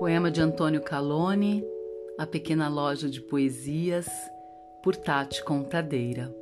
Poema 0.00 0.30
de 0.30 0.40
Antônio 0.40 0.80
Calone, 0.80 1.62
A 2.16 2.26
Pequena 2.26 2.70
Loja 2.70 3.06
de 3.06 3.20
Poesias, 3.20 4.08
por 4.82 4.96
Tati 4.96 5.44
Contadeira. 5.44 6.34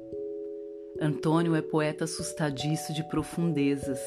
Antônio 1.00 1.56
é 1.56 1.60
poeta 1.60 2.04
assustadiço 2.04 2.94
de 2.94 3.02
profundezas. 3.08 3.98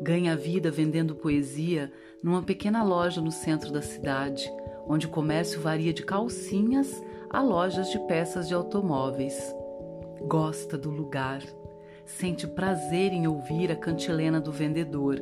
Ganha 0.00 0.36
vida 0.36 0.70
vendendo 0.70 1.16
poesia 1.16 1.90
numa 2.22 2.44
pequena 2.44 2.84
loja 2.84 3.20
no 3.20 3.32
centro 3.32 3.72
da 3.72 3.82
cidade, 3.82 4.48
onde 4.86 5.08
o 5.08 5.10
comércio 5.10 5.60
varia 5.60 5.92
de 5.92 6.04
calcinhas 6.04 7.02
a 7.28 7.42
lojas 7.42 7.90
de 7.90 7.98
peças 8.06 8.46
de 8.46 8.54
automóveis. 8.54 9.52
Gosta 10.28 10.78
do 10.78 10.90
lugar, 10.90 11.42
sente 12.04 12.46
prazer 12.46 13.12
em 13.12 13.26
ouvir 13.26 13.72
a 13.72 13.74
cantilena 13.74 14.40
do 14.40 14.52
vendedor, 14.52 15.20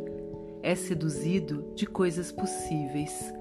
é 0.62 0.74
seduzido 0.74 1.73
de 1.74 1.87
coisas 1.87 2.30
possíveis 2.30 3.33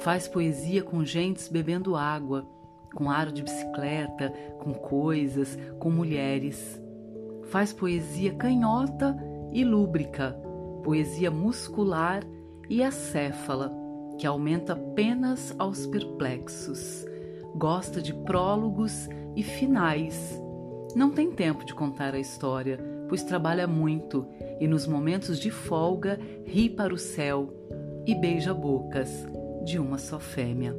Faz 0.00 0.28
poesia 0.28 0.82
com 0.82 1.04
gentes 1.04 1.48
bebendo 1.48 1.96
água, 1.96 2.46
com 2.94 3.10
aro 3.10 3.32
de 3.32 3.42
bicicleta, 3.42 4.32
com 4.60 4.72
coisas, 4.72 5.58
com 5.78 5.90
mulheres. 5.90 6.80
Faz 7.50 7.72
poesia 7.72 8.32
canhota 8.34 9.16
e 9.52 9.64
lúbrica, 9.64 10.38
poesia 10.84 11.30
muscular 11.30 12.22
e 12.70 12.82
acéfala, 12.82 13.72
que 14.18 14.26
aumenta 14.26 14.74
apenas 14.74 15.54
aos 15.58 15.84
perplexos. 15.86 17.04
Gosta 17.56 18.00
de 18.00 18.14
prólogos 18.14 19.08
e 19.34 19.42
finais. 19.42 20.40
Não 20.94 21.10
tem 21.10 21.32
tempo 21.32 21.64
de 21.64 21.74
contar 21.74 22.14
a 22.14 22.20
história, 22.20 22.78
pois 23.08 23.24
trabalha 23.24 23.66
muito 23.66 24.26
e 24.60 24.68
nos 24.68 24.86
momentos 24.86 25.40
de 25.40 25.50
folga 25.50 26.20
ri 26.44 26.70
para 26.70 26.94
o 26.94 26.98
céu 26.98 27.52
e 28.06 28.14
beija 28.14 28.54
bocas 28.54 29.26
de 29.64 29.78
uma 29.78 29.98
só 29.98 30.18
fêmea. 30.18 30.76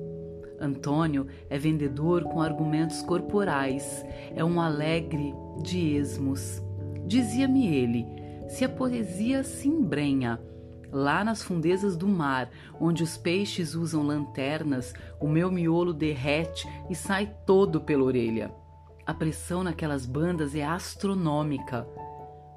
Antônio 0.60 1.28
é 1.50 1.58
vendedor 1.58 2.24
com 2.24 2.42
argumentos 2.42 3.02
corporais, 3.02 4.06
é 4.36 4.44
um 4.44 4.60
alegre 4.60 5.34
de 5.62 5.96
esmos. 5.96 6.62
Dizia-me 7.06 7.74
ele: 7.74 8.06
se 8.48 8.66
a 8.66 8.70
poesia 8.70 9.44
se 9.44 9.70
embrenha, 9.70 10.40
lá 10.92 11.24
nas 11.24 11.42
fundezas 11.42 11.96
do 11.96 12.08
mar, 12.08 12.50
onde 12.80 13.04
os 13.04 13.18
peixes 13.18 13.76
usam 13.76 14.04
lanternas, 14.04 14.94
o 15.20 15.28
meu 15.28 15.52
miolo 15.52 15.94
derrete 15.94 16.68
e 16.90 16.96
sai 16.96 17.32
todo 17.46 17.80
pela 17.82 18.04
orelha. 18.04 18.52
A 19.06 19.14
pressão 19.14 19.64
naquelas 19.64 20.06
bandas 20.06 20.54
é 20.56 20.64
astronômica. 20.64 21.88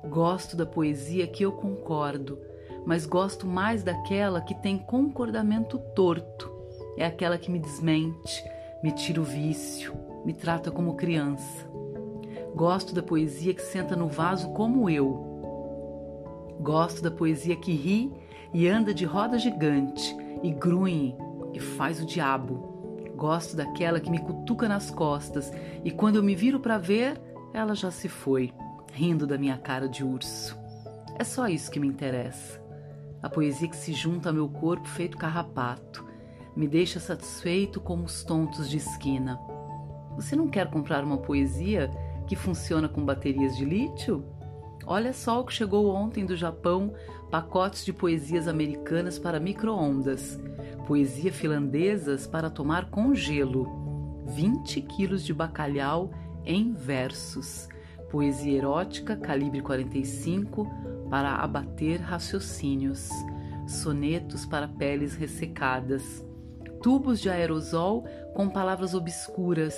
Gosto 0.08 0.56
da 0.56 0.66
poesia 0.66 1.26
que 1.26 1.44
eu 1.44 1.52
concordo 1.52 2.38
mas 2.84 3.06
gosto 3.06 3.47
mais 3.47 3.83
daquela 3.83 4.41
que 4.41 4.55
tem 4.55 4.78
concordamento 4.78 5.78
torto. 5.94 6.50
É 6.97 7.06
aquela 7.06 7.39
que 7.39 7.50
me 7.50 7.58
desmente, 7.58 8.44
me 8.83 8.92
tira 8.92 9.20
o 9.20 9.24
vício, 9.24 9.94
me 10.24 10.33
trata 10.33 10.70
como 10.70 10.97
criança. 10.97 11.66
Gosto 12.55 12.94
da 12.94 13.02
poesia 13.02 13.55
que 13.55 13.62
senta 13.62 13.97
no 13.97 14.08
vaso 14.08 14.52
como 14.52 14.91
eu. 14.91 15.30
Gosto 16.61 17.02
da 17.02 17.11
poesia 17.11 17.56
que 17.56 17.72
ri 17.72 18.12
e 18.52 18.69
anda 18.69 18.92
de 18.92 19.05
roda 19.05 19.39
gigante 19.39 20.14
e 20.42 20.50
grunhe 20.50 21.17
e 21.55 21.61
faz 21.61 22.00
o 22.00 22.06
diabo. 22.06 22.70
Gosto 23.17 23.56
daquela 23.56 24.00
que 24.00 24.11
me 24.11 24.19
cutuca 24.19 24.69
nas 24.69 24.91
costas 24.91 25.52
e 25.84 25.91
quando 25.91 26.17
eu 26.17 26.22
me 26.22 26.34
viro 26.34 26.61
para 26.61 26.77
ver, 26.77 27.20
ela 27.55 27.74
já 27.74 27.91
se 27.91 28.08
foi, 28.08 28.52
rindo 28.92 29.27
da 29.27 29.39
minha 29.39 29.56
cara 29.56 29.89
de 29.89 30.05
urso. 30.05 30.58
É 31.19 31.24
só 31.24 31.46
isso 31.46 31.70
que 31.70 31.80
me 31.80 31.86
interessa 31.86 32.61
a 33.22 33.28
poesia 33.28 33.68
que 33.68 33.76
se 33.76 33.92
junta 33.92 34.30
ao 34.30 34.34
meu 34.34 34.48
corpo 34.48 34.88
feito 34.88 35.16
carrapato, 35.16 36.04
me 36.56 36.66
deixa 36.66 36.98
satisfeito 36.98 37.80
como 37.80 38.04
os 38.04 38.24
tontos 38.24 38.68
de 38.68 38.77
esquina. 38.77 39.38
Você 40.16 40.36
não 40.36 40.48
quer 40.48 40.68
comprar 40.68 41.05
uma 41.05 41.18
poesia 41.18 41.88
que 42.27 42.36
funciona 42.36 42.88
com 42.88 43.05
baterias 43.05 43.56
de 43.56 43.64
lítio? 43.64 44.24
Olha 44.84 45.12
só 45.12 45.40
o 45.40 45.44
que 45.44 45.52
chegou 45.52 45.88
ontem 45.94 46.27
do 46.27 46.36
Japão: 46.36 46.92
pacotes 47.30 47.84
de 47.84 47.92
poesias 47.92 48.48
americanas 48.48 49.18
para 49.18 49.40
microondas, 49.40 50.38
poesia 50.86 51.32
finlandesas 51.32 52.27
para 52.27 52.50
tomar 52.50 52.90
com 52.90 53.14
gelo, 53.14 54.24
20 54.27 54.82
quilos 54.82 55.24
de 55.24 55.32
bacalhau 55.32 56.11
em 56.44 56.74
versos, 56.74 57.68
poesia 58.11 58.58
erótica 58.58 59.16
calibre 59.16 59.62
45 59.62 60.66
para 61.12 61.34
abater 61.34 62.00
raciocínios, 62.00 63.11
sonetos 63.68 64.46
para 64.46 64.67
peles 64.67 65.14
ressecadas, 65.14 66.02
tubos 66.83 67.20
de 67.20 67.28
aerosol 67.28 68.05
com 68.33 68.48
palavras 68.48 68.95
obscuras, 68.95 69.74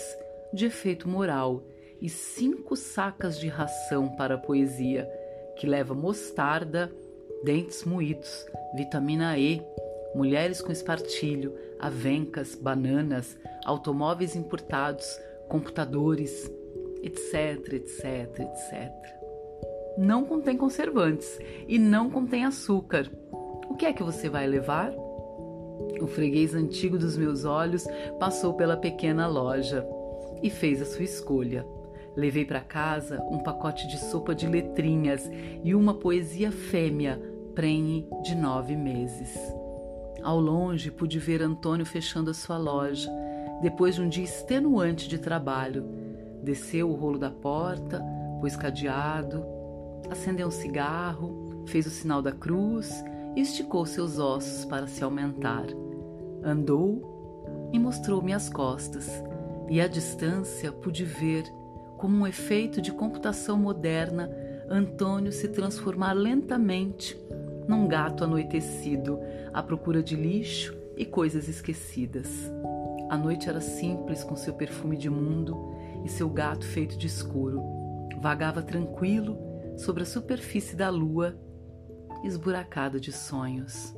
de 0.52 0.66
efeito 0.66 1.08
moral, 1.08 1.64
e 2.00 2.08
cinco 2.08 2.76
sacas 2.76 3.36
de 3.40 3.48
ração 3.48 4.14
para 4.14 4.36
a 4.36 4.38
poesia, 4.38 5.10
que 5.56 5.66
leva 5.66 5.92
mostarda, 5.92 6.92
dentes 7.42 7.82
moídos, 7.82 8.46
vitamina 8.76 9.36
E, 9.36 9.60
mulheres 10.14 10.62
com 10.62 10.70
espartilho, 10.70 11.52
avencas, 11.80 12.54
bananas, 12.54 13.36
automóveis 13.64 14.36
importados, 14.36 15.18
computadores, 15.48 16.48
etc, 17.02 17.72
etc, 17.72 18.38
etc. 18.38 19.23
Não 19.96 20.24
contém 20.24 20.56
conservantes 20.56 21.38
e 21.68 21.78
não 21.78 22.10
contém 22.10 22.44
açúcar. 22.44 23.10
O 23.68 23.74
que 23.74 23.86
é 23.86 23.92
que 23.92 24.02
você 24.02 24.28
vai 24.28 24.46
levar? 24.46 24.92
O 26.00 26.06
freguês 26.06 26.54
antigo 26.54 26.98
dos 26.98 27.16
meus 27.16 27.44
olhos 27.44 27.84
passou 28.18 28.54
pela 28.54 28.76
pequena 28.76 29.26
loja 29.26 29.86
e 30.42 30.50
fez 30.50 30.82
a 30.82 30.84
sua 30.84 31.04
escolha. 31.04 31.66
Levei 32.16 32.44
para 32.44 32.60
casa 32.60 33.20
um 33.30 33.38
pacote 33.38 33.88
de 33.88 33.98
sopa 33.98 34.34
de 34.34 34.46
letrinhas 34.46 35.28
e 35.62 35.74
uma 35.74 35.94
poesia 35.94 36.52
fêmea, 36.52 37.20
prenhe 37.54 38.08
de 38.22 38.34
nove 38.34 38.76
meses. 38.76 39.36
Ao 40.22 40.38
longe 40.38 40.90
pude 40.90 41.18
ver 41.18 41.42
Antônio 41.42 41.84
fechando 41.84 42.30
a 42.30 42.34
sua 42.34 42.56
loja, 42.56 43.10
depois 43.62 43.96
de 43.96 44.02
um 44.02 44.08
dia 44.08 44.24
extenuante 44.24 45.08
de 45.08 45.18
trabalho 45.18 46.04
Desceu 46.44 46.90
o 46.90 46.94
rolo 46.94 47.18
da 47.18 47.30
porta, 47.30 48.04
pôs 48.38 48.54
cadeado, 48.54 49.42
acendeu 50.10 50.48
um 50.48 50.50
cigarro, 50.50 51.64
fez 51.66 51.86
o 51.86 51.90
sinal 51.90 52.20
da 52.20 52.32
cruz 52.32 53.04
e 53.36 53.40
esticou 53.40 53.84
seus 53.86 54.18
ossos 54.18 54.64
para 54.64 54.86
se 54.86 55.02
aumentar. 55.02 55.66
Andou 56.42 57.70
e 57.72 57.78
mostrou-me 57.78 58.32
as 58.32 58.48
costas, 58.48 59.10
e 59.68 59.80
à 59.80 59.88
distância 59.88 60.70
pude 60.70 61.04
ver, 61.04 61.44
como 61.96 62.18
um 62.18 62.26
efeito 62.26 62.80
de 62.80 62.92
computação 62.92 63.56
moderna, 63.56 64.30
Antônio 64.68 65.32
se 65.32 65.48
transformar 65.48 66.12
lentamente 66.12 67.18
num 67.66 67.88
gato 67.88 68.24
anoitecido 68.24 69.18
à 69.52 69.62
procura 69.62 70.02
de 70.02 70.16
lixo 70.16 70.76
e 70.96 71.04
coisas 71.04 71.48
esquecidas. 71.48 72.28
A 73.08 73.16
noite 73.16 73.48
era 73.48 73.60
simples 73.60 74.22
com 74.22 74.36
seu 74.36 74.54
perfume 74.54 74.96
de 74.96 75.10
mundo 75.10 75.74
e 76.04 76.08
seu 76.08 76.28
gato 76.28 76.64
feito 76.64 76.96
de 76.96 77.06
escuro 77.06 77.62
vagava 78.24 78.62
tranquilo 78.62 79.36
sobre 79.76 80.02
a 80.02 80.06
superfície 80.06 80.76
da 80.76 80.90
lua, 80.90 81.38
esburacado 82.24 83.00
de 83.00 83.12
sonhos. 83.12 83.94